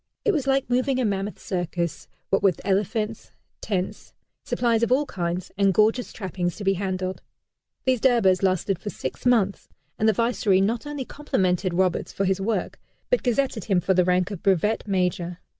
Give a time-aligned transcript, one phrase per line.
[0.25, 5.51] It was like moving a mammoth circus, what with elephants, tents, supplies of all kinds,
[5.59, 7.21] and gorgeous trappings to be handled.
[7.85, 9.69] These Durbars lasted for six months,
[9.99, 12.79] and the Viceroy not only complimented Roberts for his work,
[13.11, 15.37] but gazetted him for the rank of Brevet Major.